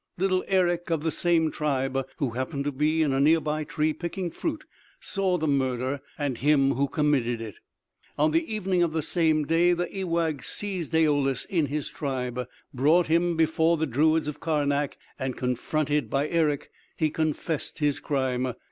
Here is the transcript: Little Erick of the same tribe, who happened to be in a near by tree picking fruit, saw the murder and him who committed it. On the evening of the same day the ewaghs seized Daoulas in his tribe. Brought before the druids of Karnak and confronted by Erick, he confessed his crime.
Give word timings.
Little 0.17 0.43
Erick 0.47 0.89
of 0.89 1.03
the 1.03 1.11
same 1.11 1.51
tribe, 1.51 2.07
who 2.17 2.31
happened 2.31 2.63
to 2.63 2.71
be 2.71 3.03
in 3.03 3.13
a 3.13 3.19
near 3.19 3.39
by 3.39 3.63
tree 3.63 3.93
picking 3.93 4.31
fruit, 4.31 4.63
saw 4.99 5.37
the 5.37 5.47
murder 5.47 6.01
and 6.17 6.39
him 6.39 6.71
who 6.71 6.87
committed 6.87 7.39
it. 7.39 7.57
On 8.17 8.31
the 8.31 8.51
evening 8.51 8.81
of 8.81 8.93
the 8.93 9.03
same 9.03 9.45
day 9.45 9.73
the 9.73 9.87
ewaghs 9.95 10.47
seized 10.47 10.91
Daoulas 10.93 11.45
in 11.51 11.67
his 11.67 11.87
tribe. 11.87 12.49
Brought 12.73 13.09
before 13.37 13.77
the 13.77 13.85
druids 13.85 14.27
of 14.27 14.39
Karnak 14.39 14.97
and 15.19 15.37
confronted 15.37 16.09
by 16.09 16.27
Erick, 16.29 16.71
he 16.97 17.11
confessed 17.11 17.77
his 17.77 17.99
crime. 17.99 18.53